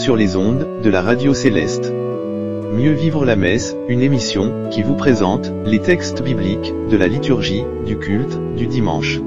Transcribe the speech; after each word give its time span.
sur 0.00 0.16
les 0.16 0.34
ondes 0.34 0.80
de 0.82 0.88
la 0.88 1.02
radio 1.02 1.34
céleste. 1.34 1.92
Mieux 2.72 2.92
vivre 2.92 3.26
la 3.26 3.36
messe, 3.36 3.76
une 3.86 4.00
émission 4.00 4.70
qui 4.70 4.82
vous 4.82 4.96
présente 4.96 5.52
les 5.66 5.78
textes 5.78 6.22
bibliques 6.22 6.72
de 6.88 6.96
la 6.96 7.06
liturgie 7.06 7.64
du 7.84 7.98
culte 7.98 8.38
du 8.56 8.66
dimanche. 8.66 9.20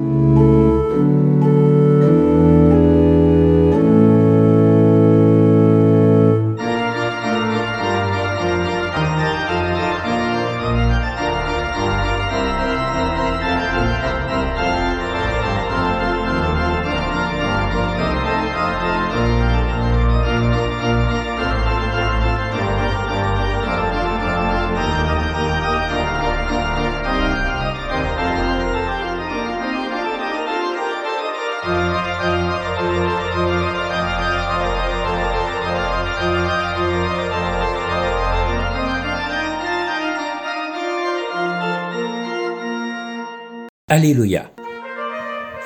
Alléluia. 43.96 44.50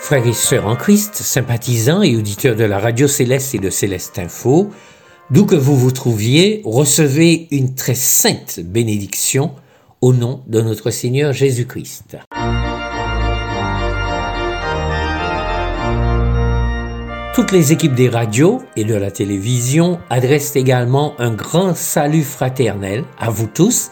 Frères 0.02 0.28
et 0.28 0.33
sœurs 0.33 0.67
en 0.67 0.75
Christ, 0.75 1.16
sympathisants 1.16 2.02
et 2.02 2.17
auditeurs 2.17 2.58
de 2.58 2.66
la 2.66 2.78
radio 2.78 3.08
céleste 3.08 3.56
et 3.56 3.58
de 3.58 3.69
Céleste 3.69 4.19
Info, 4.19 4.69
d'où 5.31 5.45
que 5.45 5.56
vous 5.56 5.78
vous 5.78 5.94
trouviez, 5.94 6.61
recevez 6.66 7.47
une 7.52 7.73
très 7.73 7.95
sainte 7.95 8.59
bénédiction 8.59 9.52
au 10.02 10.11
nom 10.11 10.44
de 10.45 10.59
notre 10.59 10.92
Seigneur 10.92 11.31
Jésus-Christ. 11.31 12.17
Toutes 17.34 17.53
les 17.53 17.72
équipes 17.72 17.95
des 17.95 18.09
radios 18.09 18.62
et 18.75 18.84
de 18.84 18.95
la 18.95 19.09
télévision 19.09 20.00
adressent 20.09 20.58
également 20.58 21.14
un 21.17 21.31
grand 21.31 21.73
salut 21.78 22.23
fraternel 22.23 23.06
à 23.17 23.30
vous 23.30 23.47
tous, 23.47 23.89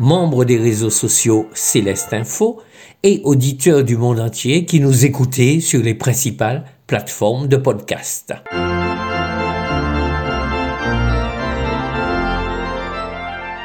membres 0.00 0.44
des 0.44 0.56
réseaux 0.56 0.90
sociaux 0.90 1.46
Céleste 1.54 2.12
Info, 2.12 2.60
et 3.02 3.20
auditeurs 3.24 3.84
du 3.84 3.96
monde 3.96 4.20
entier 4.20 4.64
qui 4.64 4.80
nous 4.80 5.04
écoutez 5.04 5.60
sur 5.60 5.82
les 5.82 5.94
principales 5.94 6.64
plateformes 6.86 7.48
de 7.48 7.56
podcast. 7.56 8.34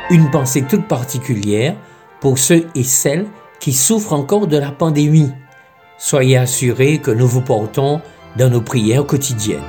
Une 0.10 0.30
pensée 0.30 0.64
toute 0.64 0.88
particulière 0.88 1.76
pour 2.20 2.38
ceux 2.38 2.68
et 2.76 2.84
celles 2.84 3.28
qui 3.60 3.74
souffrent 3.74 4.14
encore 4.14 4.48
de 4.48 4.58
la 4.58 4.72
pandémie. 4.72 5.32
Soyez 5.98 6.38
assurés 6.38 6.98
que 6.98 7.12
nous 7.12 7.28
vous 7.28 7.42
portons 7.42 8.02
dans 8.38 8.50
nos 8.50 8.62
prières 8.62 9.06
quotidiennes. 9.06 9.60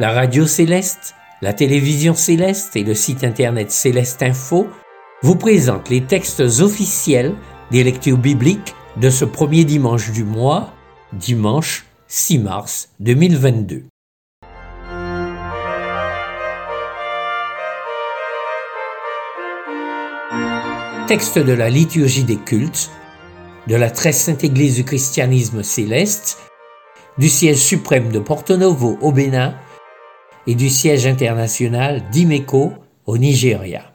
La 0.00 0.10
radio 0.12 0.46
céleste 0.46 1.14
la 1.42 1.52
télévision 1.52 2.14
céleste 2.14 2.76
et 2.76 2.84
le 2.84 2.94
site 2.94 3.24
internet 3.24 3.72
Céleste 3.72 4.22
Info 4.22 4.68
vous 5.22 5.34
présentent 5.34 5.88
les 5.88 6.02
textes 6.02 6.38
officiels 6.40 7.34
des 7.72 7.82
lectures 7.82 8.16
bibliques 8.16 8.76
de 8.96 9.10
ce 9.10 9.24
premier 9.24 9.64
dimanche 9.64 10.12
du 10.12 10.22
mois, 10.22 10.72
dimanche 11.12 11.84
6 12.06 12.38
mars 12.38 12.90
2022. 13.00 13.82
Texte 21.08 21.40
de 21.40 21.52
la 21.52 21.68
liturgie 21.68 22.22
des 22.22 22.36
cultes, 22.36 22.88
de 23.66 23.74
la 23.74 23.90
très 23.90 24.12
sainte 24.12 24.44
Église 24.44 24.76
du 24.76 24.84
christianisme 24.84 25.64
céleste, 25.64 26.38
du 27.18 27.28
siège 27.28 27.58
suprême 27.58 28.12
de 28.12 28.20
Porto 28.20 28.56
Novo 28.56 28.96
au 29.00 29.10
Bénin, 29.10 29.56
et 30.46 30.54
du 30.54 30.68
siège 30.68 31.06
international 31.06 32.02
d'Imeco 32.10 32.72
au 33.06 33.18
Nigeria. 33.18 33.91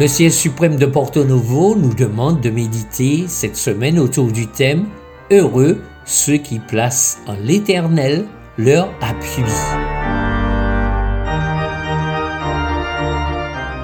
Le 0.00 0.08
siège 0.08 0.32
suprême 0.32 0.76
de 0.76 0.86
Porto 0.86 1.24
Novo 1.24 1.76
nous 1.76 1.92
demande 1.92 2.40
de 2.40 2.48
méditer 2.48 3.26
cette 3.28 3.56
semaine 3.56 3.98
autour 3.98 4.32
du 4.32 4.46
thème 4.46 4.86
Heureux 5.30 5.82
ceux 6.06 6.38
qui 6.38 6.58
placent 6.58 7.18
en 7.26 7.34
l'Éternel 7.34 8.24
leur 8.56 8.88
appui. 9.02 9.42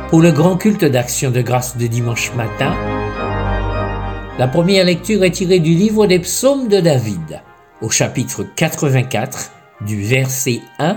Pour 0.09 0.23
le 0.23 0.33
grand 0.33 0.57
culte 0.57 0.87
d'action 0.87 1.31
de 1.31 1.43
grâce 1.43 1.77
de 1.77 1.87
dimanche 1.87 2.33
matin, 2.35 2.75
la 4.39 4.49
première 4.49 4.87
lecture 4.87 5.23
est 5.23 5.33
tirée 5.33 5.59
du 5.59 5.75
livre 5.75 6.07
des 6.07 6.21
psaumes 6.21 6.69
de 6.69 6.81
David, 6.81 7.43
au 7.83 7.91
chapitre 7.91 8.43
84, 8.57 9.53
du 9.83 10.01
verset 10.01 10.61
1 10.79 10.97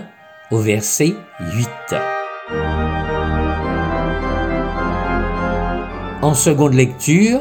au 0.51 0.59
verset 0.59 1.13
8. 1.41 1.67
En 6.21 6.33
seconde 6.33 6.73
lecture, 6.73 7.39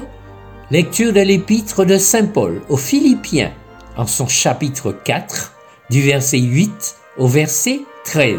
lecture 0.71 1.13
de 1.13 1.19
l'épître 1.21 1.85
de 1.85 1.99
Saint 1.99 2.27
Paul 2.27 2.63
aux 2.69 2.77
Philippiens, 2.77 3.51
en 3.97 4.07
son 4.07 4.29
chapitre 4.29 4.93
4, 4.93 5.53
du 5.91 6.01
verset 6.01 6.39
8 6.39 6.97
au 7.17 7.27
verset 7.27 7.81
13. 8.05 8.37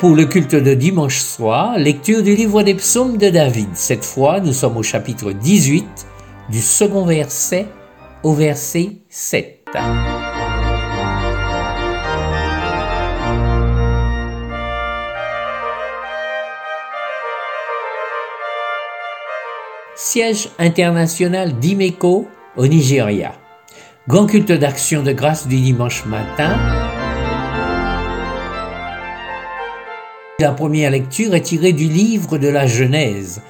Pour 0.00 0.16
le 0.16 0.24
culte 0.24 0.56
de 0.56 0.74
dimanche 0.74 1.20
soir, 1.20 1.78
lecture 1.78 2.24
du 2.24 2.34
livre 2.34 2.64
des 2.64 2.74
psaumes 2.74 3.16
de 3.16 3.28
David. 3.28 3.68
Cette 3.74 4.04
fois, 4.04 4.40
nous 4.40 4.52
sommes 4.52 4.76
au 4.76 4.82
chapitre 4.82 5.30
18, 5.30 5.86
du 6.50 6.60
second 6.60 7.04
verset 7.04 7.66
au 8.24 8.32
verset 8.32 8.96
7. 9.08 9.62
Siège 19.96 20.50
international 20.58 21.58
d'Imeco 21.58 22.28
au 22.56 22.66
Nigeria. 22.66 23.32
Grand 24.06 24.26
culte 24.26 24.52
d'action 24.52 25.02
de 25.02 25.12
grâce 25.12 25.48
du 25.48 25.56
dimanche 25.58 26.04
matin. 26.04 26.54
La 30.38 30.52
première 30.52 30.90
lecture 30.90 31.34
est 31.34 31.40
tirée 31.40 31.72
du 31.72 31.88
livre 31.88 32.36
de 32.36 32.48
la 32.48 32.66
Genèse, 32.66 33.40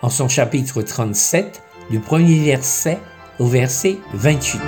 en 0.00 0.08
son 0.08 0.26
chapitre 0.26 0.80
37, 0.80 1.62
du 1.90 2.00
premier 2.00 2.44
verset 2.46 2.98
au 3.38 3.46
verset 3.46 3.98
28. 4.14 4.58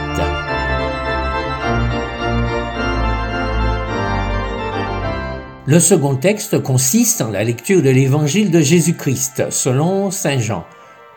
Le 5.65 5.81
second 5.81 6.17
texte 6.17 6.63
consiste 6.63 7.23
en 7.23 7.31
la 7.31 7.43
lecture 7.43 7.81
de 7.81 7.89
l'évangile 7.89 8.51
de 8.51 8.61
Jésus-Christ 8.61 9.45
selon 9.51 10.11
Saint 10.11 10.39
Jean 10.39 10.67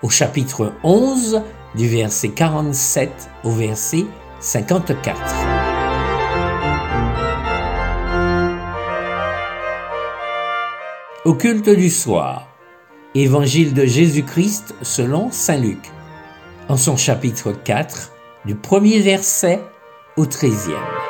au 0.02 0.10
chapitre 0.10 0.74
11 0.84 1.42
du 1.76 1.88
verset 1.88 2.30
47 2.30 3.12
au 3.44 3.52
verset 3.52 4.06
54. 4.40 5.16
Au 11.26 11.34
culte 11.34 11.70
du 11.70 11.90
soir, 11.90 12.48
Évangile 13.16 13.74
de 13.74 13.86
Jésus-Christ 13.86 14.76
selon 14.82 15.32
Saint 15.32 15.58
Luc, 15.58 15.90
en 16.68 16.76
son 16.76 16.98
chapitre 16.98 17.54
4, 17.54 18.12
du 18.44 18.56
premier 18.56 19.00
verset 19.00 19.62
au 20.18 20.26
treizième. 20.26 21.05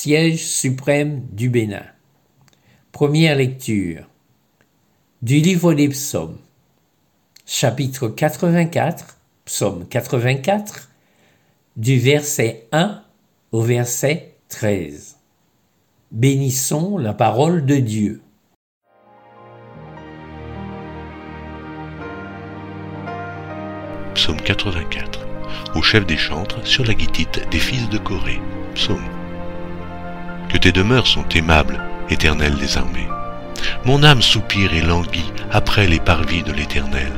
Siège 0.00 0.46
suprême 0.46 1.26
du 1.30 1.50
Bénin. 1.50 1.84
Première 2.90 3.36
lecture 3.36 4.08
du 5.20 5.40
livre 5.40 5.74
des 5.74 5.90
psaumes, 5.90 6.38
chapitre 7.44 8.08
84, 8.08 9.18
psaume 9.44 9.86
84, 9.86 10.90
du 11.76 11.98
verset 11.98 12.66
1 12.72 13.02
au 13.52 13.60
verset 13.60 14.36
13. 14.48 15.18
Bénissons 16.12 16.96
la 16.96 17.12
parole 17.12 17.66
de 17.66 17.76
Dieu. 17.76 18.22
Psaume 24.14 24.40
84. 24.40 25.26
Au 25.74 25.82
chef 25.82 26.06
des 26.06 26.16
chantres, 26.16 26.66
sur 26.66 26.86
la 26.86 26.94
guitite 26.94 27.46
des 27.50 27.58
fils 27.58 27.90
de 27.90 27.98
Corée. 27.98 28.40
Psaume. 28.74 29.19
Tes 30.60 30.72
demeures 30.72 31.06
sont 31.06 31.26
aimables, 31.30 31.80
éternel 32.10 32.54
des 32.56 32.76
armées. 32.76 33.08
Mon 33.86 34.02
âme 34.02 34.20
soupire 34.20 34.74
et 34.74 34.82
languit 34.82 35.32
après 35.50 35.86
les 35.86 36.00
parvis 36.00 36.42
de 36.42 36.52
l'éternel. 36.52 37.12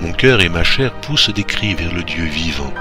Mon 0.00 0.12
cœur 0.12 0.40
et 0.40 0.48
ma 0.48 0.62
chair 0.62 0.92
poussent 1.00 1.30
des 1.30 1.42
cris 1.42 1.74
vers 1.74 1.92
le 1.92 2.04
Dieu 2.04 2.24
vivant. 2.24 2.72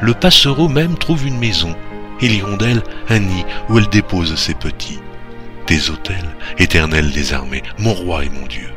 Le 0.00 0.14
passereau 0.14 0.68
même 0.68 0.96
trouve 0.96 1.26
une 1.26 1.38
maison, 1.38 1.74
et 2.20 2.28
l'hirondelle 2.28 2.82
un 3.08 3.18
nid 3.18 3.44
où 3.68 3.78
elle 3.78 3.88
dépose 3.88 4.36
ses 4.36 4.54
petits. 4.54 5.00
Tes 5.66 5.90
autels, 5.90 6.30
éternel 6.58 7.10
des 7.10 7.32
armées, 7.34 7.64
mon 7.78 7.94
roi 7.94 8.24
et 8.24 8.30
mon 8.30 8.46
Dieu. 8.46 8.70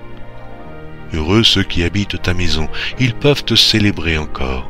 Heureux 1.14 1.44
ceux 1.44 1.64
qui 1.64 1.84
habitent 1.84 2.22
ta 2.22 2.34
maison, 2.34 2.68
ils 3.00 3.14
peuvent 3.14 3.44
te 3.44 3.56
célébrer 3.56 4.18
encore. 4.18 4.70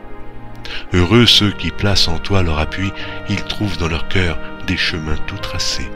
Heureux 0.94 1.26
ceux 1.26 1.52
qui 1.52 1.72
placent 1.72 2.10
en 2.10 2.18
toi 2.18 2.44
leur 2.44 2.60
appui, 2.60 2.92
ils 3.30 3.44
trouvent 3.44 3.78
dans 3.78 3.88
leur 3.88 4.08
cœur 4.10 4.38
des 4.66 4.78
chemins 4.78 5.18
tout 5.28 5.38
tracés. 5.38 5.90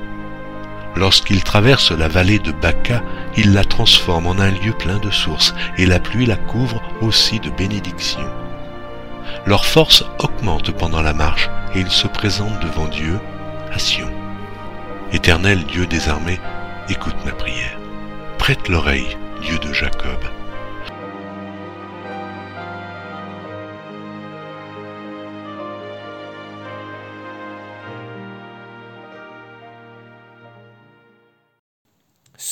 Lorsqu'ils 0.96 1.44
traversent 1.44 1.92
la 1.92 2.08
vallée 2.08 2.40
de 2.40 2.52
Baca, 2.52 3.04
ils 3.36 3.54
la 3.54 3.66
transforment 3.66 4.28
en 4.28 4.40
un 4.40 4.52
lieu 4.52 4.72
plein 4.72 4.98
de 4.98 5.12
sources, 5.12 5.54
et 5.78 5.86
la 5.86 6.00
pluie 6.00 6.26
la 6.26 6.38
couvre 6.38 6.82
aussi 7.02 7.40
de 7.40 7.50
bénédictions. 7.50 8.30
Leur 9.46 9.66
force 9.66 10.06
augmente 10.20 10.72
pendant 10.72 11.02
la 11.02 11.14
marche, 11.14 11.50
et 11.74 11.80
ils 11.80 11.92
se 11.92 12.08
présentent 12.08 12.62
devant 12.62 12.88
Dieu 12.88 13.20
à 13.74 13.80
Sion. 13.80 14.10
Éternel 15.12 15.66
Dieu 15.66 15.86
des 15.86 16.08
armées, 16.08 16.40
écoute 16.90 17.16
ma 17.26 17.32
prière. 17.32 17.78
Prête 18.38 18.70
l'oreille, 18.70 19.18
Dieu 19.42 19.60
de 19.60 19.74
Jacob. 19.74 20.20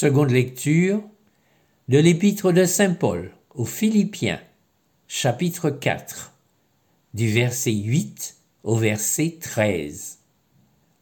Seconde 0.04 0.32
lecture 0.32 1.02
de 1.88 1.98
l'épître 1.98 2.52
de 2.52 2.66
Saint 2.66 2.94
Paul 2.94 3.32
aux 3.56 3.64
Philippiens, 3.64 4.42
chapitre 5.08 5.70
4, 5.70 6.34
du 7.14 7.32
verset 7.32 7.72
8 7.72 8.36
au 8.64 8.76
verset 8.76 9.38
13. 9.40 10.20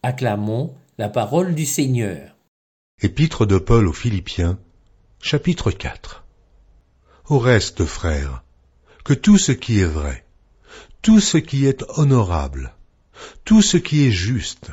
Acclamons 0.03 0.75
la 0.99 1.09
parole 1.09 1.55
du 1.55 1.65
Seigneur. 1.65 2.35
Épître 3.01 3.47
de 3.47 3.57
Paul 3.57 3.87
aux 3.87 3.93
Philippiens, 3.93 4.59
chapitre 5.19 5.71
4. 5.71 6.23
Au 7.29 7.39
reste, 7.39 7.85
frères, 7.85 8.43
que 9.03 9.15
tout 9.15 9.39
ce 9.39 9.51
qui 9.51 9.79
est 9.79 9.85
vrai, 9.85 10.27
tout 11.01 11.19
ce 11.19 11.39
qui 11.39 11.65
est 11.65 11.83
honorable, 11.97 12.75
tout 13.45 13.63
ce 13.63 13.77
qui 13.77 14.05
est 14.05 14.11
juste, 14.11 14.67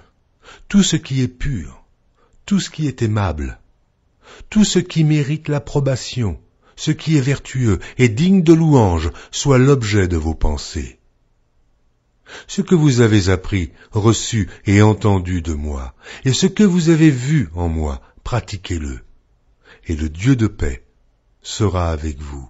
tout 0.69 0.83
ce 0.83 0.97
qui 0.97 1.23
est 1.23 1.29
pur, 1.29 1.83
tout 2.45 2.61
ce 2.61 2.69
qui 2.69 2.89
est 2.89 3.01
aimable, 3.01 3.59
tout 4.51 4.65
ce 4.65 4.79
qui 4.79 5.05
mérite 5.05 5.49
l'approbation, 5.49 6.39
ce 6.77 6.91
qui 6.91 7.17
est 7.17 7.21
vertueux 7.21 7.79
et 7.99 8.09
digne 8.09 8.43
de 8.43 8.53
louange, 8.53 9.11
soit 9.31 9.59
l'objet 9.59 10.09
de 10.09 10.17
vos 10.17 10.35
pensées. 10.35 10.99
Ce 12.47 12.61
que 12.61 12.75
vous 12.75 13.01
avez 13.01 13.31
appris, 13.31 13.73
reçu 13.91 14.49
et 14.67 14.83
entendu 14.83 15.43
de 15.43 15.55
moi, 15.55 15.95
et 16.25 16.33
ce 16.33 16.47
que 16.47 16.63
vous 16.63 16.91
avez 16.91 17.11
vu 17.11 17.49
en 17.55 17.69
moi, 17.69 18.01
pratiquez-le. 18.23 19.01
Et 19.87 19.97
le 19.97 20.09
Dieu 20.09 20.37
de 20.37 20.47
paix 20.47 20.85
sera 21.43 21.91
avec 21.91 22.21
vous. 22.21 22.49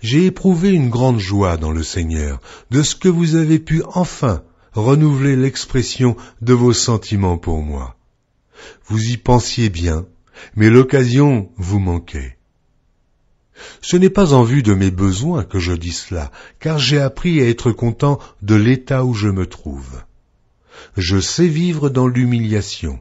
J'ai 0.00 0.26
éprouvé 0.26 0.70
une 0.70 0.90
grande 0.90 1.18
joie 1.18 1.56
dans 1.56 1.72
le 1.72 1.82
Seigneur 1.82 2.40
de 2.70 2.82
ce 2.82 2.94
que 2.94 3.08
vous 3.08 3.36
avez 3.36 3.58
pu 3.58 3.82
enfin 3.86 4.42
renouveler 4.72 5.36
l'expression 5.36 6.16
de 6.40 6.52
vos 6.52 6.72
sentiments 6.72 7.38
pour 7.38 7.62
moi. 7.62 7.96
Vous 8.86 9.02
y 9.02 9.16
pensiez 9.16 9.68
bien, 9.68 10.06
mais 10.56 10.70
l'occasion 10.70 11.50
vous 11.56 11.78
manquait. 11.78 12.36
Ce 13.80 13.96
n'est 13.96 14.10
pas 14.10 14.32
en 14.32 14.42
vue 14.42 14.62
de 14.62 14.74
mes 14.74 14.90
besoins 14.90 15.44
que 15.44 15.58
je 15.58 15.72
dis 15.72 15.92
cela, 15.92 16.30
car 16.58 16.78
j'ai 16.78 17.00
appris 17.00 17.40
à 17.40 17.48
être 17.48 17.70
content 17.70 18.18
de 18.42 18.54
l'état 18.54 19.04
où 19.04 19.14
je 19.14 19.28
me 19.28 19.46
trouve. 19.46 20.02
Je 20.96 21.20
sais 21.20 21.46
vivre 21.46 21.88
dans 21.88 22.08
l'humiliation, 22.08 23.00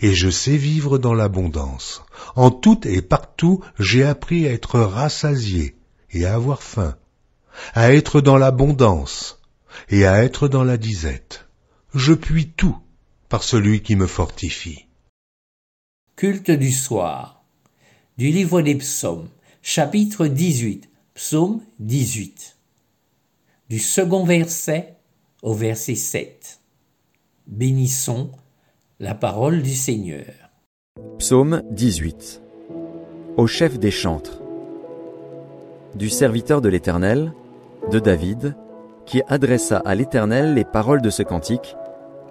et 0.00 0.14
je 0.14 0.30
sais 0.30 0.56
vivre 0.56 0.98
dans 0.98 1.14
l'abondance. 1.14 2.02
En 2.36 2.50
tout 2.50 2.86
et 2.86 3.02
partout, 3.02 3.60
j'ai 3.78 4.04
appris 4.04 4.46
à 4.46 4.52
être 4.52 4.80
rassasié 4.80 5.76
et 6.10 6.24
à 6.26 6.34
avoir 6.34 6.62
faim, 6.62 6.96
à 7.74 7.92
être 7.92 8.20
dans 8.20 8.38
l'abondance 8.38 9.40
et 9.88 10.06
à 10.06 10.22
être 10.22 10.48
dans 10.48 10.64
la 10.64 10.76
disette. 10.76 11.46
Je 11.94 12.12
puis 12.12 12.48
tout 12.56 12.76
par 13.28 13.42
celui 13.42 13.82
qui 13.82 13.96
me 13.96 14.06
fortifie. 14.06 14.87
Culte 16.18 16.50
du 16.50 16.72
soir. 16.72 17.44
Du 18.16 18.26
livre 18.30 18.60
des 18.60 18.74
psaumes, 18.74 19.28
chapitre 19.62 20.26
18, 20.26 20.90
psaume 21.14 21.60
18. 21.78 22.56
Du 23.68 23.78
second 23.78 24.24
verset 24.24 24.96
au 25.42 25.54
verset 25.54 25.94
7. 25.94 26.58
Bénissons 27.46 28.32
la 28.98 29.14
parole 29.14 29.62
du 29.62 29.76
Seigneur. 29.76 30.26
Psaume 31.20 31.62
18. 31.70 32.42
Au 33.36 33.46
chef 33.46 33.78
des 33.78 33.92
chantres. 33.92 34.42
Du 35.94 36.08
serviteur 36.08 36.60
de 36.60 36.68
l'Éternel, 36.68 37.32
de 37.92 38.00
David, 38.00 38.56
qui 39.06 39.22
adressa 39.28 39.76
à 39.84 39.94
l'Éternel 39.94 40.54
les 40.54 40.64
paroles 40.64 41.00
de 41.00 41.10
ce 41.10 41.22
cantique, 41.22 41.76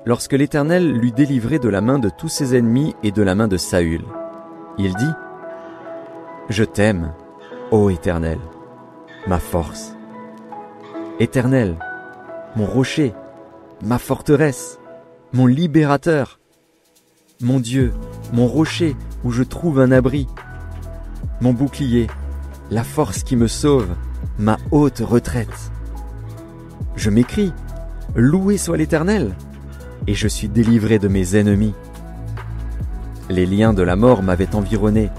lorsque 0.07 0.31
l'Éternel 0.31 0.93
l'eut 0.93 1.11
délivré 1.11 1.59
de 1.59 1.67
la 1.67 1.81
main 1.81 1.99
de 1.99 2.07
tous 2.07 2.29
ses 2.29 2.55
ennemis 2.55 2.95
et 3.03 3.11
de 3.11 3.21
la 3.21 3.35
main 3.35 3.49
de 3.49 3.57
Saül. 3.57 4.05
Il 4.77 4.95
dit, 4.95 5.11
Je 6.47 6.63
t'aime, 6.63 7.11
ô 7.71 7.89
Éternel, 7.89 8.39
ma 9.27 9.37
force. 9.37 9.97
Éternel, 11.19 11.75
mon 12.55 12.65
rocher, 12.65 13.13
ma 13.83 13.99
forteresse, 13.99 14.79
mon 15.33 15.45
libérateur, 15.45 16.39
mon 17.41 17.59
Dieu, 17.59 17.91
mon 18.31 18.47
rocher 18.47 18.95
où 19.25 19.31
je 19.31 19.43
trouve 19.43 19.77
un 19.77 19.91
abri, 19.91 20.25
mon 21.41 21.51
bouclier, 21.51 22.07
la 22.71 22.85
force 22.85 23.23
qui 23.23 23.35
me 23.35 23.47
sauve, 23.47 23.89
ma 24.39 24.55
haute 24.71 24.99
retraite. 24.99 25.69
Je 26.95 27.09
m'écris, 27.09 27.51
loué 28.15 28.57
soit 28.57 28.77
l'Éternel 28.77 29.35
et 30.07 30.13
je 30.13 30.27
suis 30.27 30.47
délivré 30.47 30.99
de 30.99 31.07
mes 31.07 31.35
ennemis. 31.35 31.73
Les 33.29 33.45
liens 33.45 33.73
de 33.73 33.83
la 33.83 33.97
mort 33.97 34.23
m'avaient 34.23 34.55
environné, 34.55 35.09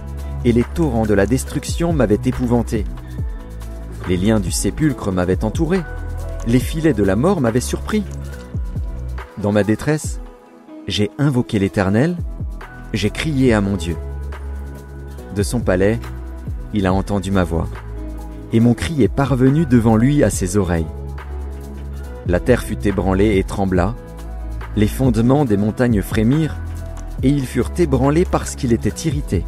et 0.44 0.52
les 0.52 0.64
torrents 0.64 1.06
de 1.06 1.14
la 1.14 1.26
destruction 1.26 1.92
m'avaient 1.92 2.20
épouvanté. 2.24 2.84
Les 4.08 4.16
liens 4.16 4.40
du 4.40 4.50
sépulcre 4.50 5.12
m'avaient 5.12 5.44
entouré, 5.44 5.82
les 6.46 6.58
filets 6.58 6.94
de 6.94 7.04
la 7.04 7.16
mort 7.16 7.40
m'avaient 7.40 7.60
surpris. 7.60 8.02
Dans 9.36 9.52
ma 9.52 9.62
détresse, 9.62 10.20
j'ai 10.86 11.10
invoqué 11.18 11.58
l'Éternel, 11.58 12.16
j'ai 12.94 13.10
crié 13.10 13.52
à 13.52 13.60
mon 13.60 13.76
Dieu. 13.76 13.96
De 15.36 15.42
son 15.42 15.60
palais, 15.60 16.00
il 16.72 16.86
a 16.86 16.92
entendu 16.94 17.30
ma 17.30 17.44
voix, 17.44 17.68
et 18.54 18.60
mon 18.60 18.72
cri 18.72 19.02
est 19.02 19.12
parvenu 19.12 19.66
devant 19.66 19.96
lui 19.96 20.24
à 20.24 20.30
ses 20.30 20.56
oreilles. 20.56 20.86
La 22.26 22.40
terre 22.40 22.62
fut 22.62 22.86
ébranlée 22.86 23.36
et 23.36 23.44
trembla, 23.44 23.94
les 24.76 24.88
fondements 24.88 25.44
des 25.44 25.56
montagnes 25.56 26.02
frémirent, 26.02 26.56
et 27.22 27.28
ils 27.28 27.46
furent 27.46 27.72
ébranlés 27.78 28.24
parce 28.24 28.54
qu'il 28.54 28.72
était 28.72 29.08
irrité. 29.08 29.44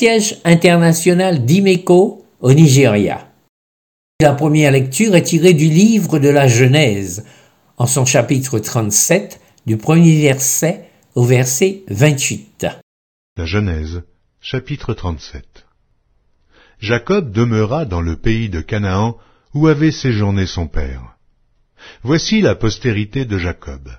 Siège 0.00 0.38
international 0.46 1.44
d'Imeco 1.44 2.24
au 2.40 2.54
Nigeria. 2.54 3.28
La 4.18 4.32
première 4.32 4.72
lecture 4.72 5.14
est 5.14 5.24
tirée 5.24 5.52
du 5.52 5.68
livre 5.68 6.18
de 6.18 6.30
la 6.30 6.48
Genèse, 6.48 7.26
en 7.76 7.86
son 7.86 8.06
chapitre 8.06 8.58
37, 8.58 9.42
du 9.66 9.76
premier 9.76 10.22
verset 10.22 10.88
au 11.14 11.24
verset 11.24 11.82
28. 11.88 12.66
La 13.36 13.44
Genèse, 13.44 14.02
chapitre 14.40 14.94
37. 14.94 15.66
Jacob 16.78 17.30
demeura 17.30 17.84
dans 17.84 18.00
le 18.00 18.16
pays 18.16 18.48
de 18.48 18.62
Canaan 18.62 19.18
où 19.52 19.66
avait 19.66 19.92
séjourné 19.92 20.46
son 20.46 20.66
père. 20.66 21.18
Voici 22.04 22.40
la 22.40 22.54
postérité 22.54 23.26
de 23.26 23.36
Jacob. 23.36 23.90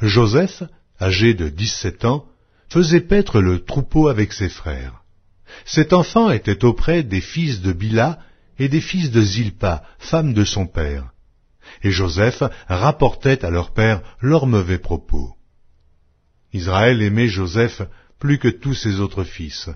Joseph, 0.00 0.62
âgé 0.98 1.34
de 1.34 1.50
dix-sept 1.50 2.06
ans, 2.06 2.24
faisait 2.70 3.02
paître 3.02 3.42
le 3.42 3.62
troupeau 3.62 4.08
avec 4.08 4.32
ses 4.32 4.48
frères. 4.48 5.01
Cet 5.64 5.92
enfant 5.92 6.30
était 6.30 6.64
auprès 6.64 7.02
des 7.02 7.20
fils 7.20 7.60
de 7.60 7.72
Bila 7.72 8.18
et 8.58 8.68
des 8.68 8.80
fils 8.80 9.10
de 9.10 9.20
Zilpa, 9.20 9.82
femme 9.98 10.34
de 10.34 10.44
son 10.44 10.66
père. 10.66 11.12
Et 11.82 11.90
Joseph 11.90 12.42
rapportait 12.68 13.44
à 13.44 13.50
leur 13.50 13.72
père 13.72 14.02
leurs 14.20 14.46
mauvais 14.46 14.78
propos. 14.78 15.34
Israël 16.52 17.00
aimait 17.02 17.28
Joseph 17.28 17.82
plus 18.18 18.38
que 18.38 18.48
tous 18.48 18.74
ses 18.74 19.00
autres 19.00 19.24
fils, 19.24 19.70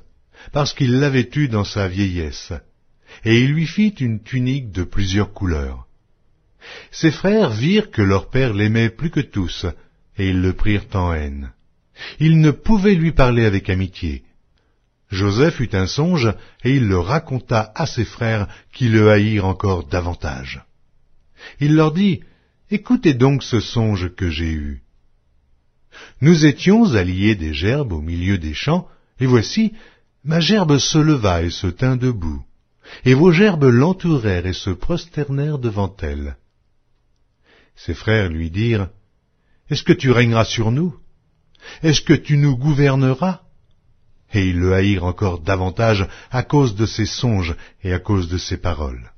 parce 0.53 0.73
qu'il 0.73 0.99
l'avait 1.01 1.31
eu 1.35 1.49
dans 1.49 1.65
sa 1.65 1.89
vieillesse, 1.89 2.53
et 3.25 3.41
il 3.41 3.53
lui 3.53 3.67
fit 3.67 3.89
une 3.89 4.23
tunique 4.23 4.71
de 4.71 4.85
plusieurs 4.85 5.33
couleurs. 5.33 5.87
Ses 6.91 7.11
frères 7.11 7.51
virent 7.51 7.91
que 7.91 8.03
leur 8.03 8.31
père 8.31 8.53
l'aimait 8.53 8.91
plus 8.91 9.11
que 9.11 9.21
tous, 9.21 9.67
et 10.19 10.29
ils 10.29 10.41
le 10.41 10.53
prirent 10.53 10.87
en 10.95 11.13
haine. 11.13 11.53
Ils 12.21 12.41
ne 12.41 12.51
pouvaient 12.51 12.95
lui 12.95 13.13
parler 13.13 13.45
avec 13.45 13.71
amitié. 13.71 14.23
Joseph 15.11 15.61
eut 15.61 15.71
un 15.73 15.87
songe, 15.87 16.35
et 16.65 16.75
il 16.75 16.89
le 16.89 16.99
raconta 16.99 17.73
à 17.75 17.87
ses 17.87 18.05
frères 18.05 18.49
qui 18.73 18.89
le 18.89 19.11
haïrent 19.11 19.45
encore 19.45 19.87
davantage. 19.87 20.65
Il 21.61 21.77
leur 21.77 21.93
dit, 21.93 22.23
Écoutez 22.71 23.15
donc 23.15 23.45
ce 23.45 23.61
songe 23.61 24.13
que 24.15 24.29
j'ai 24.29 24.51
eu. 24.51 24.83
Nous 26.21 26.45
étions 26.45 26.95
alliés 26.95 27.37
des 27.37 27.55
gerbes 27.55 27.93
au 27.93 28.01
milieu 28.01 28.39
des 28.39 28.55
champs, 28.55 28.89
et 29.21 29.27
voici, 29.27 29.73
ma 30.25 30.41
gerbe 30.41 30.79
se 30.79 30.99
leva 30.99 31.43
et 31.43 31.51
se 31.51 31.69
tint 31.69 31.97
debout, 31.97 32.45
et 33.05 33.15
vos 33.15 33.31
gerbes 33.31 33.71
l'entourèrent 33.71 34.47
et 34.47 34.53
se 34.53 34.71
prosternèrent 34.71 35.59
devant 35.59 35.95
elle. 36.01 36.37
Ses 37.77 37.95
frères 37.95 38.29
lui 38.29 38.51
dirent, 38.51 38.89
Est-ce 39.71 39.85
que 39.85 39.93
tu 39.93 40.11
régneras 40.11 40.45
sur 40.45 40.73
nous? 40.73 40.97
Est-ce 41.83 42.01
que 42.01 42.15
tu 42.15 42.37
nous 42.37 42.57
gouverneras? 42.57 43.46
Et 44.37 44.49
ils 44.49 44.59
le 44.59 44.75
haïrent 44.75 45.05
encore 45.05 45.41
davantage 45.41 46.07
à 46.31 46.43
cause 46.43 46.75
de 46.75 46.85
ses 46.85 47.07
songes 47.07 47.57
et 47.83 47.95
à 47.95 47.99
cause 47.99 48.29
de 48.29 48.37
ses 48.37 48.59
paroles. 48.59 49.11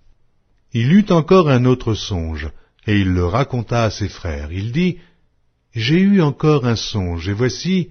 Il 0.73 0.93
eut 0.93 1.11
encore 1.11 1.51
un 1.51 1.65
autre 1.65 1.95
songe, 1.95 2.49
et 2.87 3.01
il 3.01 3.09
le 3.09 3.27
raconta 3.27 3.83
à 3.83 3.91
ses 3.91 4.09
frères. 4.09 4.53
Il 4.53 4.71
dit, 4.71 4.99
J'ai 5.75 5.99
eu 5.99 6.23
encore 6.23 6.67
un 6.67 6.77
songe, 6.77 7.29
et 7.29 7.33
voici, 7.33 7.89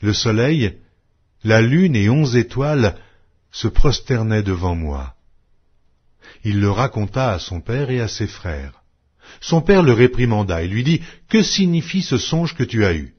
le 0.00 0.14
soleil, 0.14 0.78
la 1.44 1.60
lune 1.60 1.94
et 1.94 2.08
onze 2.08 2.36
étoiles 2.36 2.96
se 3.52 3.68
prosternaient 3.68 4.42
devant 4.42 4.74
moi. 4.74 5.16
Il 6.42 6.58
le 6.58 6.70
raconta 6.70 7.32
à 7.32 7.38
son 7.38 7.60
père 7.60 7.90
et 7.90 8.00
à 8.00 8.08
ses 8.08 8.26
frères. 8.26 8.80
Son 9.42 9.60
père 9.60 9.82
le 9.82 9.92
réprimanda 9.92 10.62
et 10.62 10.68
lui 10.68 10.84
dit, 10.84 11.02
Que 11.28 11.42
signifie 11.42 12.02
ce 12.02 12.16
songe 12.16 12.54
que 12.54 12.64
tu 12.64 12.86
as 12.86 12.94
eu? 12.94 13.14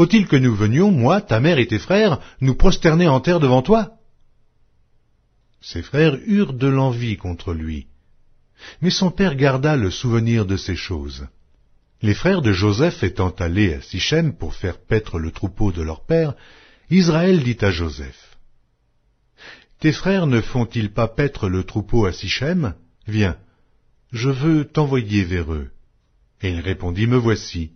Faut-il 0.00 0.26
que 0.28 0.36
nous 0.36 0.54
venions, 0.54 0.90
moi, 0.90 1.20
ta 1.20 1.40
mère 1.40 1.58
et 1.58 1.66
tes 1.66 1.78
frères, 1.78 2.20
nous 2.40 2.54
prosterner 2.54 3.06
en 3.06 3.20
terre 3.20 3.38
devant 3.38 3.60
toi? 3.60 3.98
Ses 5.60 5.82
frères 5.82 6.16
eurent 6.24 6.54
de 6.54 6.68
l'envie 6.68 7.18
contre 7.18 7.52
lui. 7.52 7.86
Mais 8.80 8.88
son 8.88 9.10
père 9.10 9.34
garda 9.34 9.76
le 9.76 9.90
souvenir 9.90 10.46
de 10.46 10.56
ces 10.56 10.74
choses. 10.74 11.26
Les 12.00 12.14
frères 12.14 12.40
de 12.40 12.50
Joseph 12.50 13.02
étant 13.02 13.28
allés 13.28 13.74
à 13.74 13.82
Sichem 13.82 14.32
pour 14.34 14.54
faire 14.54 14.78
paître 14.78 15.18
le 15.18 15.32
troupeau 15.32 15.70
de 15.70 15.82
leur 15.82 16.06
père, 16.06 16.32
Israël 16.88 17.42
dit 17.42 17.58
à 17.60 17.70
Joseph, 17.70 18.38
Tes 19.80 19.92
frères 19.92 20.26
ne 20.26 20.40
font-ils 20.40 20.90
pas 20.90 21.08
paître 21.08 21.50
le 21.50 21.62
troupeau 21.62 22.06
à 22.06 22.14
Sichem? 22.14 22.72
Viens, 23.06 23.36
je 24.12 24.30
veux 24.30 24.64
t'envoyer 24.64 25.24
vers 25.24 25.52
eux. 25.52 25.68
Et 26.40 26.48
il 26.52 26.60
répondit, 26.60 27.06
Me 27.06 27.18
voici. 27.18 27.72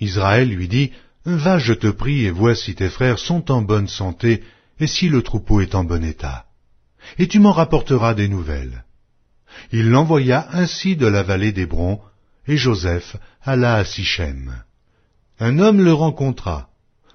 Israël 0.00 0.48
lui 0.48 0.66
dit, 0.66 0.92
Va, 1.24 1.58
je 1.58 1.74
te 1.74 1.88
prie, 1.88 2.24
et 2.24 2.30
vois 2.30 2.54
si 2.54 2.74
tes 2.74 2.88
frères 2.88 3.18
sont 3.18 3.50
en 3.50 3.62
bonne 3.62 3.88
santé, 3.88 4.42
et 4.78 4.86
si 4.86 5.08
le 5.08 5.22
troupeau 5.22 5.60
est 5.60 5.74
en 5.74 5.84
bon 5.84 6.02
état. 6.02 6.46
Et 7.18 7.28
tu 7.28 7.38
m'en 7.38 7.52
rapporteras 7.52 8.14
des 8.14 8.28
nouvelles. 8.28 8.84
Il 9.72 9.90
l'envoya 9.90 10.48
ainsi 10.52 10.96
de 10.96 11.06
la 11.06 11.22
vallée 11.22 11.52
d'Hébron, 11.52 12.00
et 12.46 12.56
Joseph 12.56 13.16
alla 13.42 13.74
à 13.74 13.84
Sichem. 13.84 14.62
Un 15.38 15.58
homme 15.58 15.82
le 15.82 15.92
rencontra. 15.92 16.68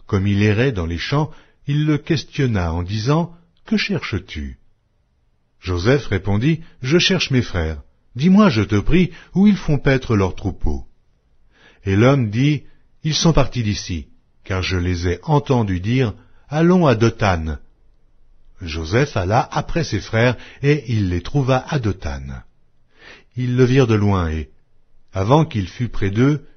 Comme 0.06 0.28
il 0.28 0.44
errait 0.44 0.72
dans 0.72 0.86
les 0.86 1.00
champs, 1.00 1.32
il 1.68 1.86
le 1.86 1.98
questionna 1.98 2.74
en 2.74 2.84
disant, 2.84 3.34
Que 3.66 3.78
cherches-tu? 3.78 4.60
Joseph 5.60 6.08
répondit, 6.08 6.62
Je 6.84 7.00
cherche 7.00 7.32
mes 7.32 7.42
frères. 7.42 7.82
Dis-moi, 8.16 8.50
je 8.50 8.62
te 8.62 8.80
prie, 8.80 9.12
où 9.34 9.48
ils 9.48 9.58
font 9.58 9.80
paître 9.80 10.16
leurs 10.16 10.36
troupeaux. 10.36 10.86
Et 11.84 11.96
l'homme 11.96 12.30
dit, 12.30 12.64
Ils 13.06 13.14
sont 13.14 13.34
partis 13.34 13.62
d'ici, 13.62 14.08
car 14.44 14.64
je 14.64 14.78
les 14.78 15.08
ai 15.08 15.20
entendus 15.22 15.80
dire, 15.80 16.16
Allons 16.50 16.88
à 16.88 16.96
Dothan. 16.96 17.60
Joseph 18.62 19.16
alla 19.16 19.48
après 19.52 19.84
ses 19.84 20.00
frères, 20.00 20.36
et 20.64 20.84
il 20.92 21.10
les 21.10 21.22
trouva 21.22 21.64
à 21.68 21.78
Dothan. 21.78 22.42
Ils 23.38 23.56
le 23.56 23.64
virent 23.64 23.86
de 23.86 23.94
loin, 23.94 24.30
et, 24.30 24.50
avant 25.14 25.46
qu'il 25.46 25.68
fût 25.68 25.88
près 25.88 26.10
d'eux, 26.10 26.48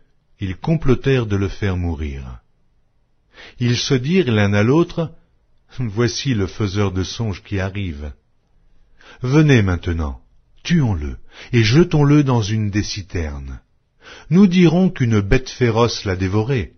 ils 0.40 0.56
complotèrent 0.56 1.26
de 1.26 1.36
le 1.36 1.48
faire 1.48 1.76
mourir. 1.76 2.38
Ils 3.60 3.76
se 3.76 3.94
dirent 3.94 4.32
l'un 4.32 4.54
à 4.54 4.62
l'autre, 4.62 5.12
Voici 5.78 6.32
le 6.32 6.46
faiseur 6.46 6.92
de 6.92 7.04
songes 7.04 7.42
qui 7.42 7.60
arrive. 7.60 8.12
Venez 9.20 9.60
maintenant, 9.60 10.22
tuons-le, 10.62 11.18
et 11.52 11.62
jetons-le 11.62 12.24
dans 12.24 12.40
une 12.40 12.70
des 12.70 12.82
citernes. 12.82 13.60
Nous 14.30 14.46
dirons 14.46 14.90
qu'une 14.90 15.20
bête 15.20 15.50
féroce 15.50 16.04
l'a 16.04 16.16
dévoré, 16.16 16.72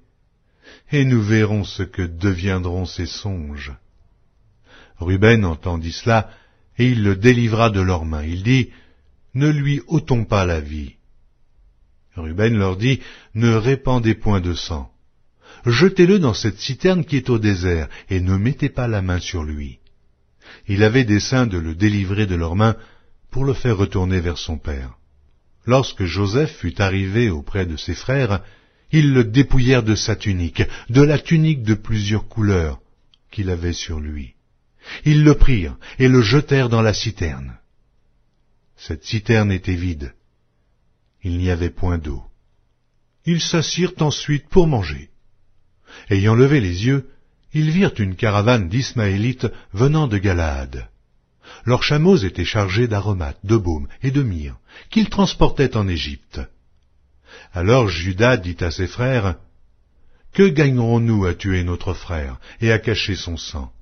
et 0.93 1.05
nous 1.05 1.23
verrons 1.23 1.65
ce 1.65 1.83
que 1.83 2.03
deviendront 2.03 2.87
ces 2.87 3.07
songes. 3.07 3.73
Ruben 4.99 5.45
entendit 5.45 5.93
cela, 5.93 6.31
et 6.79 6.89
il 6.89 7.03
le 7.03 7.17
délivra 7.17 7.71
de 7.71 7.81
leurs 7.81 8.05
mains. 8.05 8.25
Il 8.25 8.43
dit, 8.43 8.71
Ne 9.35 9.49
lui 9.49 9.81
ôtons 9.87 10.25
pas 10.25 10.45
la 10.45 10.61
vie. 10.61 10.95
Ruben 12.17 12.57
leur 12.57 12.77
dit, 12.77 13.01
Ne 13.35 13.55
répandez 13.55 14.15
point 14.15 14.41
de 14.41 14.55
sang. 14.55 14.91
Jetez-le 15.67 16.19
dans 16.19 16.35
cette 16.35 16.59
citerne 16.59 17.05
qui 17.05 17.17
est 17.17 17.31
au 17.31 17.39
désert, 17.39 17.89
et 18.09 18.21
ne 18.21 18.37
mettez 18.37 18.69
pas 18.69 18.89
la 18.89 19.03
main 19.03 19.19
sur 19.19 19.43
lui. 19.43 19.79
Il 20.69 20.83
avait 20.83 21.05
dessein 21.05 21.47
de 21.47 21.59
le 21.59 21.75
délivrer 21.75 22.27
de 22.27 22.35
leurs 22.35 22.57
mains 22.57 22.77
pour 23.31 23.45
le 23.45 23.55
faire 23.55 23.77
retourner 23.77 24.21
vers 24.21 24.39
son 24.39 24.59
père. 24.59 25.00
Lorsque 25.71 26.05
Joseph 26.05 26.57
fut 26.57 26.83
arrivé 26.83 27.31
auprès 27.31 27.65
de 27.65 27.77
ses 27.77 27.95
frères, 27.95 28.43
ils 28.91 29.13
le 29.13 29.23
dépouillèrent 29.23 29.85
de 29.85 29.95
sa 29.95 30.17
tunique, 30.17 30.65
de 30.89 31.01
la 31.01 31.17
tunique 31.17 31.63
de 31.63 31.75
plusieurs 31.75 32.27
couleurs 32.27 32.81
qu'il 33.31 33.51
avait 33.51 33.73
sur 33.73 34.01
lui. 34.01 34.35
Ils 35.05 35.23
le 35.23 35.35
prirent 35.37 35.77
et 36.01 36.09
le 36.09 36.23
jetèrent 36.23 36.71
dans 36.71 36.83
la 36.83 36.93
citerne. 36.93 37.57
Cette 38.77 39.05
citerne 39.05 39.53
était 39.53 39.77
vide. 39.77 40.13
Il 41.23 41.39
n'y 41.39 41.51
avait 41.51 41.71
point 41.71 41.99
d'eau. 41.99 42.25
Ils 43.25 43.41
s'assirent 43.41 43.95
ensuite 44.01 44.49
pour 44.49 44.67
manger. 44.67 45.11
Ayant 46.09 46.35
levé 46.35 46.61
les 46.61 46.85
yeux, 46.87 47.09
ils 47.53 47.71
virent 47.71 47.95
une 48.01 48.17
caravane 48.17 48.69
d'Ismaélites 48.69 49.47
venant 49.73 50.09
de 50.09 50.19
Galaad. 50.19 50.89
Leurs 51.65 51.83
chameaux 51.83 52.17
étaient 52.17 52.45
chargés 52.45 52.89
d'aromates, 52.89 53.39
de 53.45 53.57
baumes 53.57 53.89
et 54.03 54.11
de 54.11 54.23
myrrhe, 54.23 54.59
qu'ils 54.91 55.11
transportaient 55.11 55.77
en 55.77 55.89
Égypte. 55.89 56.41
Alors 57.53 57.89
Judas 57.89 58.37
dit 58.37 58.57
à 58.61 58.71
ses 58.71 58.87
frères, 58.87 59.37
Que 60.33 60.49
gagnerons-nous 60.49 61.27
à 61.27 61.35
tuer 61.35 61.65
notre 61.65 61.95
frère 61.95 62.39
et 62.61 62.73
à 62.73 62.79
cacher 62.79 63.17
son 63.17 63.37
sang? 63.37 63.73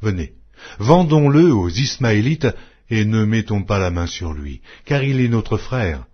Venez, 0.00 0.34
vendons-le 0.78 1.52
aux 1.52 1.68
Ismaélites 1.68 2.48
et 2.90 3.04
ne 3.04 3.24
mettons 3.24 3.62
pas 3.62 3.78
la 3.78 3.90
main 3.90 4.06
sur 4.06 4.32
lui, 4.32 4.60
car 4.84 5.02
il 5.02 5.20
est 5.20 5.28
notre 5.28 5.56
frère, 5.56 6.04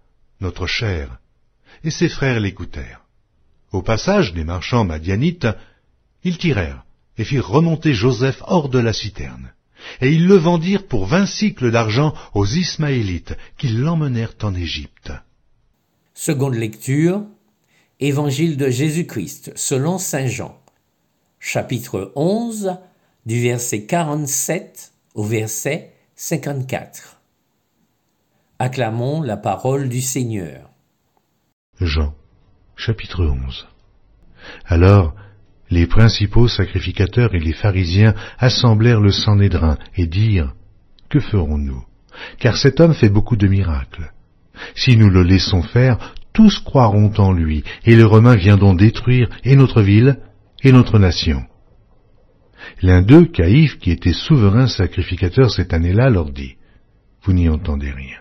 notre 0.40 0.66
chair. 0.66 1.18
Et 1.84 1.90
ses 1.90 2.08
frères 2.08 2.40
l'écoutèrent. 2.40 3.02
Au 3.72 3.82
passage 3.82 4.32
des 4.32 4.44
marchands 4.44 4.84
madianites, 4.84 5.48
ils 6.24 6.38
tirèrent 6.38 6.84
et 7.16 7.24
firent 7.24 7.48
remonter 7.48 7.94
Joseph 7.94 8.42
hors 8.46 8.68
de 8.68 8.78
la 8.78 8.92
citerne. 8.92 9.52
Et 10.00 10.10
ils 10.10 10.26
le 10.26 10.36
vendirent 10.36 10.86
pour 10.86 11.06
vingt 11.06 11.26
cycles 11.26 11.70
d'argent 11.70 12.14
aux 12.34 12.46
Ismaélites, 12.46 13.36
qui 13.56 13.68
l'emmenèrent 13.68 14.34
en 14.42 14.54
Égypte. 14.54 15.12
Seconde 16.14 16.54
lecture, 16.54 17.22
Évangile 18.00 18.56
de 18.56 18.70
Jésus-Christ 18.70 19.52
selon 19.56 19.98
Saint 19.98 20.28
Jean, 20.28 20.56
chapitre 21.40 22.12
11, 22.14 22.76
du 23.26 23.42
verset 23.42 23.86
47 23.86 24.92
au 25.14 25.24
verset 25.24 25.92
54. 26.14 27.20
Acclamons 28.60 29.20
la 29.20 29.36
parole 29.36 29.88
du 29.88 30.00
Seigneur. 30.00 30.70
Jean, 31.80 32.14
chapitre 32.76 33.24
11. 33.24 33.66
Alors, 34.64 35.16
les 35.70 35.86
principaux 35.86 36.48
sacrificateurs 36.48 37.34
et 37.34 37.40
les 37.40 37.52
pharisiens 37.52 38.14
assemblèrent 38.38 39.00
le 39.00 39.10
Sanhédrin 39.10 39.78
et 39.96 40.06
dirent, 40.06 40.54
Que 41.08 41.20
ferons-nous? 41.20 41.84
Car 42.38 42.56
cet 42.56 42.80
homme 42.80 42.94
fait 42.94 43.10
beaucoup 43.10 43.36
de 43.36 43.46
miracles. 43.46 44.12
Si 44.74 44.96
nous 44.96 45.10
le 45.10 45.22
laissons 45.22 45.62
faire, 45.62 46.14
tous 46.32 46.58
croiront 46.60 47.12
en 47.18 47.32
lui, 47.32 47.64
et 47.84 47.96
les 47.96 48.04
Romains 48.04 48.36
viendront 48.36 48.74
détruire 48.74 49.28
et 49.44 49.56
notre 49.56 49.82
ville 49.82 50.18
et 50.62 50.72
notre 50.72 50.98
nation. 50.98 51.44
L'un 52.82 53.02
d'eux, 53.02 53.26
Caïphe, 53.26 53.78
qui 53.78 53.90
était 53.90 54.12
souverain 54.12 54.66
sacrificateur 54.66 55.50
cette 55.50 55.72
année-là, 55.72 56.10
leur 56.10 56.30
dit, 56.30 56.56
Vous 57.22 57.32
n'y 57.32 57.48
entendez 57.48 57.90
rien. 57.90 58.18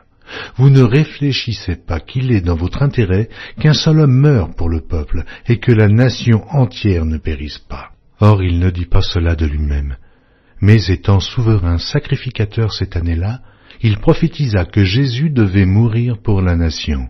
Vous 0.55 0.69
ne 0.69 0.81
réfléchissez 0.81 1.75
pas 1.75 1.99
qu'il 1.99 2.31
est 2.31 2.41
dans 2.41 2.55
votre 2.55 2.83
intérêt 2.83 3.29
qu'un 3.59 3.73
seul 3.73 3.99
homme 3.99 4.19
meure 4.19 4.55
pour 4.55 4.69
le 4.69 4.81
peuple 4.81 5.23
et 5.47 5.59
que 5.59 5.71
la 5.71 5.87
nation 5.87 6.43
entière 6.49 7.05
ne 7.05 7.17
périsse 7.17 7.59
pas. 7.59 7.91
Or 8.19 8.43
il 8.43 8.59
ne 8.59 8.69
dit 8.69 8.85
pas 8.85 9.01
cela 9.01 9.35
de 9.35 9.45
lui-même. 9.45 9.97
Mais 10.59 10.87
étant 10.87 11.19
souverain 11.19 11.77
sacrificateur 11.77 12.73
cette 12.73 12.95
année-là, 12.95 13.41
il 13.81 13.99
prophétisa 13.99 14.65
que 14.65 14.83
Jésus 14.83 15.29
devait 15.29 15.65
mourir 15.65 16.17
pour 16.21 16.41
la 16.41 16.55
nation. 16.55 17.09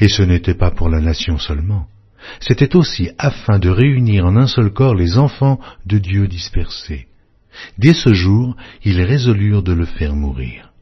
Et 0.00 0.08
ce 0.08 0.22
n'était 0.22 0.54
pas 0.54 0.70
pour 0.70 0.88
la 0.88 1.00
nation 1.00 1.38
seulement, 1.38 1.86
c'était 2.40 2.76
aussi 2.76 3.10
afin 3.18 3.58
de 3.58 3.68
réunir 3.68 4.26
en 4.26 4.36
un 4.36 4.46
seul 4.46 4.72
corps 4.72 4.94
les 4.94 5.18
enfants 5.18 5.58
de 5.86 5.98
Dieu 5.98 6.28
dispersés. 6.28 7.08
Dès 7.78 7.94
ce 7.94 8.14
jour, 8.14 8.56
ils 8.84 9.02
résolurent 9.02 9.62
de 9.62 9.72
le 9.72 9.84
faire 9.84 10.14
mourir. 10.14 10.72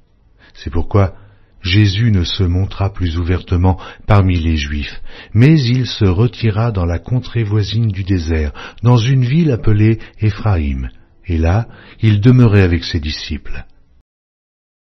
C'est 0.55 0.71
pourquoi 0.71 1.15
Jésus 1.63 2.11
ne 2.11 2.25
se 2.25 2.43
montra 2.43 2.93
plus 2.93 3.19
ouvertement 3.19 3.79
parmi 4.07 4.39
les 4.39 4.57
Juifs, 4.57 5.03
mais 5.35 5.61
il 5.61 5.87
se 5.87 6.05
retira 6.05 6.73
dans 6.73 6.87
la 6.87 6.99
contrée 6.99 7.45
voisine 7.45 7.89
du 7.89 8.03
désert, 8.03 8.53
dans 8.83 8.97
une 8.97 9.25
ville 9.25 9.51
appelée 9.51 9.99
Éphraïm, 10.21 10.89
et 11.27 11.39
là 11.39 11.69
il 12.01 12.21
demeurait 12.21 12.63
avec 12.63 12.85
ses 12.85 13.01
disciples. 13.01 13.65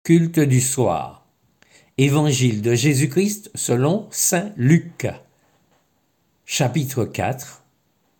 Culte 0.03 0.39
du 0.39 0.61
soir. 0.61 1.27
Évangile 1.97 2.61
de 2.61 2.73
Jésus-Christ 2.73 3.51
selon 3.53 4.07
Saint 4.09 4.51
Luc. 4.55 5.07
Chapitre 6.45 7.05
4. 7.05 7.63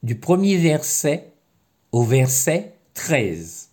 Du 0.03 0.15
premier 0.15 0.58
verset 0.58 1.31
au 1.91 2.03
verset 2.03 2.76
13. 2.93 3.69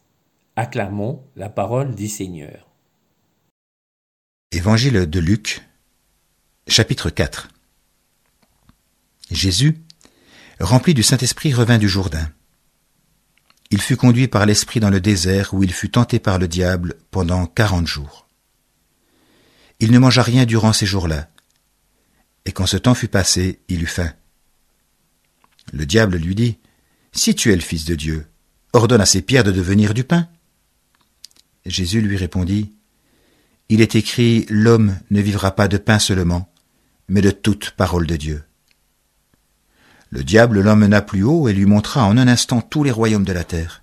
Acclamons 0.56 1.22
la 1.36 1.48
parole 1.48 1.94
du 1.94 2.08
Seigneur. 2.08 2.67
Évangile 4.50 5.04
de 5.04 5.20
Luc, 5.20 5.60
chapitre 6.68 7.10
4 7.10 7.50
Jésus, 9.30 9.76
rempli 10.58 10.94
du 10.94 11.02
Saint-Esprit, 11.02 11.52
revint 11.52 11.76
du 11.76 11.86
Jourdain. 11.86 12.32
Il 13.70 13.82
fut 13.82 13.98
conduit 13.98 14.26
par 14.26 14.46
l'Esprit 14.46 14.80
dans 14.80 14.88
le 14.88 15.02
désert 15.02 15.52
où 15.52 15.62
il 15.62 15.70
fut 15.70 15.90
tenté 15.90 16.18
par 16.18 16.38
le 16.38 16.48
diable 16.48 16.94
pendant 17.10 17.44
quarante 17.44 17.86
jours. 17.86 18.26
Il 19.80 19.92
ne 19.92 19.98
mangea 19.98 20.22
rien 20.22 20.46
durant 20.46 20.72
ces 20.72 20.86
jours-là, 20.86 21.28
et 22.46 22.52
quand 22.52 22.64
ce 22.64 22.78
temps 22.78 22.94
fut 22.94 23.08
passé, 23.08 23.60
il 23.68 23.82
eut 23.82 23.86
faim. 23.86 24.14
Le 25.74 25.84
diable 25.84 26.16
lui 26.16 26.34
dit, 26.34 26.58
Si 27.12 27.34
tu 27.34 27.52
es 27.52 27.54
le 27.54 27.60
Fils 27.60 27.84
de 27.84 27.94
Dieu, 27.94 28.26
ordonne 28.72 29.02
à 29.02 29.06
ces 29.06 29.20
pierres 29.20 29.44
de 29.44 29.52
devenir 29.52 29.92
du 29.92 30.04
pain. 30.04 30.26
Jésus 31.66 32.00
lui 32.00 32.16
répondit, 32.16 32.77
il 33.68 33.80
est 33.80 33.94
écrit 33.94 34.46
L'homme 34.48 34.98
ne 35.10 35.20
vivra 35.20 35.54
pas 35.54 35.68
de 35.68 35.76
pain 35.76 35.98
seulement, 35.98 36.50
mais 37.08 37.20
de 37.20 37.30
toute 37.30 37.72
parole 37.72 38.06
de 38.06 38.16
Dieu. 38.16 38.44
Le 40.10 40.24
diable 40.24 40.60
l'emmena 40.60 41.02
plus 41.02 41.22
haut 41.22 41.48
et 41.48 41.52
lui 41.52 41.66
montra 41.66 42.04
en 42.04 42.16
un 42.16 42.28
instant 42.28 42.62
tous 42.62 42.82
les 42.82 42.90
royaumes 42.90 43.24
de 43.24 43.32
la 43.32 43.44
terre. 43.44 43.82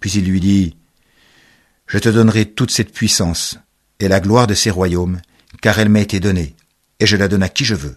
Puis 0.00 0.12
il 0.12 0.26
lui 0.26 0.40
dit 0.40 0.76
Je 1.86 1.98
te 1.98 2.08
donnerai 2.08 2.52
toute 2.52 2.70
cette 2.70 2.92
puissance 2.92 3.58
et 3.98 4.08
la 4.08 4.20
gloire 4.20 4.46
de 4.46 4.54
ces 4.54 4.70
royaumes, 4.70 5.20
car 5.60 5.78
elle 5.78 5.88
m'a 5.88 6.00
été 6.00 6.20
donnée, 6.20 6.54
et 7.00 7.06
je 7.06 7.16
la 7.16 7.28
donne 7.28 7.42
à 7.42 7.48
qui 7.48 7.64
je 7.64 7.74
veux. 7.74 7.96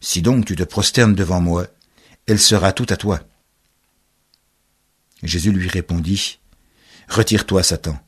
Si 0.00 0.22
donc 0.22 0.46
tu 0.46 0.56
te 0.56 0.62
prosternes 0.62 1.14
devant 1.14 1.40
moi, 1.40 1.66
elle 2.26 2.38
sera 2.38 2.72
toute 2.72 2.92
à 2.92 2.96
toi. 2.96 3.20
Jésus 5.22 5.50
lui 5.50 5.68
répondit 5.68 6.38
Retire-toi, 7.08 7.62
Satan, 7.62 7.98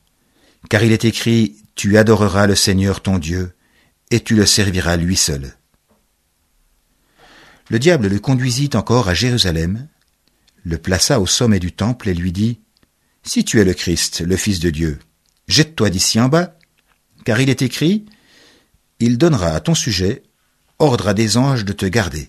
car 0.69 0.83
il 0.83 0.93
est 0.93 1.05
écrit 1.05 1.57
tu 1.75 1.97
adoreras 1.97 2.47
le 2.47 2.55
Seigneur 2.55 3.01
ton 3.01 3.19
Dieu, 3.19 3.55
et 4.11 4.21
tu 4.21 4.35
le 4.35 4.45
serviras 4.45 4.97
lui 4.97 5.17
seul. 5.17 5.55
Le 7.71 7.79
diable 7.79 8.09
le 8.09 8.19
conduisit 8.19 8.71
encore 8.75 9.09
à 9.09 9.15
Jérusalem, 9.15 9.89
le 10.65 10.77
plaça 10.77 11.21
au 11.21 11.27
sommet 11.27 11.61
du 11.61 11.73
temple 11.73 12.09
et 12.09 12.15
lui 12.15 12.33
dit, 12.33 12.61
Si 13.23 13.45
tu 13.45 13.61
es 13.61 13.65
le 13.65 13.73
Christ, 13.73 14.21
le 14.21 14.37
Fils 14.37 14.61
de 14.61 14.71
Dieu, 14.71 14.99
jette-toi 15.49 15.89
d'ici 15.89 16.21
en 16.21 16.29
bas, 16.29 16.59
car 17.25 17.41
il 17.41 17.49
est 17.49 17.63
écrit, 17.63 18.05
Il 18.99 19.17
donnera 19.17 19.55
à 19.55 19.61
ton 19.61 19.75
sujet 19.75 20.23
ordre 20.79 21.09
à 21.09 21.15
des 21.15 21.37
anges 21.37 21.65
de 21.65 21.73
te 21.73 21.87
garder, 21.87 22.29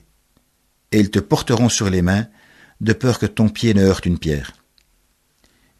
et 0.91 0.99
ils 0.99 1.09
te 1.09 1.19
porteront 1.19 1.69
sur 1.69 1.89
les 1.89 2.01
mains, 2.01 2.27
de 2.79 2.93
peur 2.93 3.19
que 3.19 3.25
ton 3.25 3.49
pied 3.49 3.73
ne 3.73 3.83
heurte 3.83 4.05
une 4.05 4.19
pierre. 4.19 4.53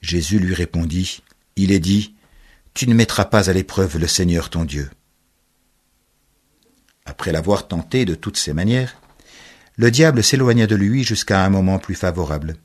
Jésus 0.01 0.39
lui 0.39 0.53
répondit, 0.53 1.21
Il 1.55 1.71
est 1.71 1.79
dit, 1.79 2.15
tu 2.73 2.87
ne 2.87 2.93
mettras 2.93 3.25
pas 3.25 3.49
à 3.49 3.53
l'épreuve 3.53 3.97
le 3.97 4.07
Seigneur 4.07 4.49
ton 4.49 4.65
Dieu. 4.65 4.89
Après 7.05 7.31
l'avoir 7.31 7.67
tenté 7.67 8.05
de 8.05 8.15
toutes 8.15 8.37
ses 8.37 8.53
manières, 8.53 8.95
le 9.75 9.91
diable 9.91 10.23
s'éloigna 10.23 10.67
de 10.67 10.75
lui 10.75 11.03
jusqu'à 11.03 11.43
un 11.43 11.49
moment 11.49 11.79
plus 11.79 11.95
favorable. 11.95 12.55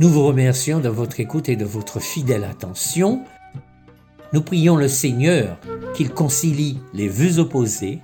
Nous 0.00 0.10
vous 0.10 0.26
remercions 0.26 0.80
de 0.80 0.88
votre 0.90 1.18
écoute 1.18 1.48
et 1.48 1.56
de 1.56 1.64
votre 1.64 1.98
fidèle 1.98 2.44
attention. 2.44 3.24
Nous 4.34 4.42
prions 4.42 4.74
le 4.74 4.88
Seigneur 4.88 5.58
qu'il 5.94 6.10
concilie 6.10 6.80
les 6.92 7.06
vues 7.06 7.38
opposées 7.38 8.00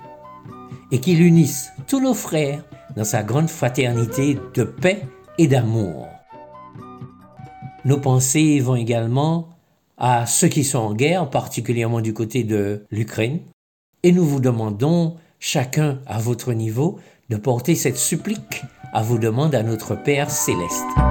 et 0.89 1.01
qu'il 1.01 1.21
unisse 1.21 1.73
tous 1.87 1.99
nos 1.99 2.13
frères 2.13 2.63
dans 2.95 3.03
sa 3.03 3.21
grande 3.21 3.49
fraternité 3.49 4.39
de 4.53 4.63
paix 4.63 5.05
et 5.37 5.47
d'amour. 5.47 6.07
Nos 7.83 7.97
pensées 7.97 8.61
vont 8.61 8.77
également 8.77 9.49
à 9.97 10.25
ceux 10.25 10.47
qui 10.47 10.63
sont 10.63 10.79
en 10.79 10.93
guerre, 10.93 11.29
particulièrement 11.29 11.99
du 11.99 12.13
côté 12.13 12.45
de 12.45 12.85
l'Ukraine, 12.91 13.41
et 14.03 14.13
nous 14.13 14.23
vous 14.23 14.39
demandons, 14.39 15.17
chacun 15.37 15.99
à 16.07 16.19
votre 16.19 16.53
niveau, 16.53 16.97
de 17.29 17.35
porter 17.35 17.75
cette 17.75 17.97
supplique 17.97 18.63
à 18.93 19.03
vos 19.03 19.17
demandes 19.17 19.53
à 19.53 19.63
notre 19.63 20.01
Père 20.01 20.31
céleste. 20.31 21.10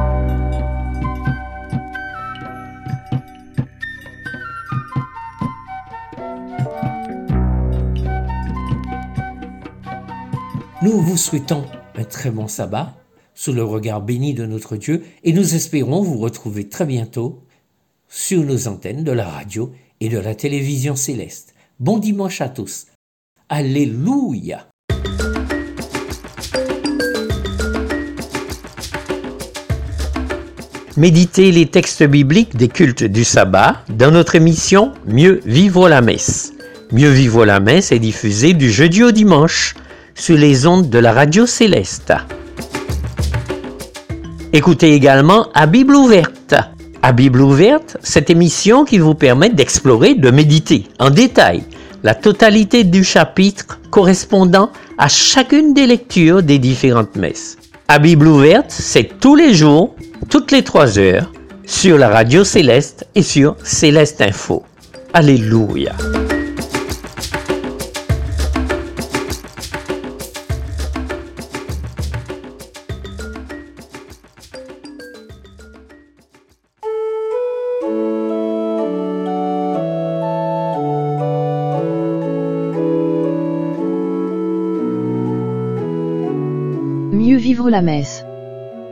Nous 10.82 10.98
vous 10.98 11.18
souhaitons 11.18 11.66
un 11.94 12.04
très 12.04 12.30
bon 12.30 12.48
sabbat 12.48 12.96
sous 13.34 13.52
le 13.52 13.62
regard 13.62 14.00
béni 14.00 14.32
de 14.32 14.46
notre 14.46 14.78
Dieu 14.78 15.02
et 15.24 15.34
nous 15.34 15.54
espérons 15.54 16.00
vous 16.00 16.16
retrouver 16.16 16.70
très 16.70 16.86
bientôt 16.86 17.42
sur 18.08 18.42
nos 18.42 18.66
antennes 18.66 19.04
de 19.04 19.12
la 19.12 19.28
radio 19.28 19.72
et 20.00 20.08
de 20.08 20.16
la 20.16 20.34
télévision 20.34 20.96
céleste. 20.96 21.54
Bon 21.80 21.98
dimanche 21.98 22.40
à 22.40 22.48
tous. 22.48 22.86
Alléluia. 23.50 24.68
Méditez 30.96 31.52
les 31.52 31.66
textes 31.66 32.04
bibliques 32.04 32.56
des 32.56 32.68
cultes 32.68 33.04
du 33.04 33.24
sabbat 33.24 33.84
dans 33.90 34.10
notre 34.10 34.34
émission 34.34 34.94
Mieux 35.06 35.42
vivre 35.44 35.90
la 35.90 36.00
messe. 36.00 36.54
Mieux 36.90 37.10
vivre 37.10 37.44
la 37.44 37.60
messe 37.60 37.92
est 37.92 37.98
diffusée 37.98 38.54
du 38.54 38.70
jeudi 38.70 39.02
au 39.02 39.10
dimanche 39.10 39.74
sur 40.20 40.36
les 40.36 40.66
ondes 40.66 40.90
de 40.90 40.98
la 40.98 41.12
radio 41.12 41.46
céleste. 41.46 42.12
Écoutez 44.52 44.92
également 44.92 45.48
À 45.54 45.66
Bible 45.66 45.96
ouverte. 45.96 46.54
À 47.00 47.12
Bible 47.12 47.40
ouverte, 47.40 47.96
cette 48.02 48.28
émission 48.28 48.84
qui 48.84 48.98
vous 48.98 49.14
permet 49.14 49.48
d'explorer, 49.48 50.14
de 50.14 50.30
méditer 50.30 50.84
en 50.98 51.08
détail 51.08 51.62
la 52.02 52.14
totalité 52.14 52.84
du 52.84 53.02
chapitre 53.02 53.80
correspondant 53.90 54.70
à 54.98 55.08
chacune 55.08 55.72
des 55.72 55.86
lectures 55.86 56.42
des 56.42 56.58
différentes 56.58 57.16
messes. 57.16 57.56
À 57.88 57.98
Bible 57.98 58.28
ouverte, 58.28 58.70
c'est 58.70 59.18
tous 59.20 59.36
les 59.36 59.54
jours, 59.54 59.94
toutes 60.28 60.52
les 60.52 60.62
trois 60.62 60.98
heures, 60.98 61.32
sur 61.64 61.96
la 61.96 62.10
radio 62.10 62.44
Céleste 62.44 63.06
et 63.14 63.22
sur 63.22 63.56
Céleste 63.62 64.20
Info. 64.20 64.64
Alléluia. 65.14 65.92
La 87.70 87.82
messe. 87.82 88.24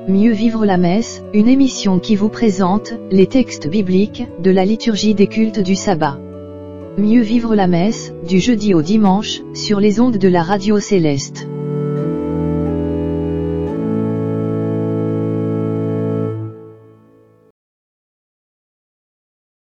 Mieux 0.08 0.32
vivre 0.32 0.64
la 0.64 0.78
messe, 0.78 1.22
une 1.34 1.48
émission 1.48 1.98
qui 1.98 2.16
vous 2.16 2.28
présente 2.30 2.94
les 3.10 3.26
textes 3.26 3.68
bibliques 3.68 4.26
de 4.42 4.50
la 4.50 4.64
liturgie 4.64 5.14
des 5.14 5.26
cultes 5.26 5.60
du 5.60 5.74
sabbat. 5.74 6.18
Mieux 6.96 7.20
vivre 7.20 7.54
la 7.54 7.66
messe, 7.66 8.14
du 8.26 8.38
jeudi 8.38 8.74
au 8.74 8.82
dimanche, 8.82 9.42
sur 9.52 9.80
les 9.80 10.00
ondes 10.00 10.16
de 10.16 10.28
la 10.28 10.42
radio 10.42 10.80
céleste. 10.80 11.48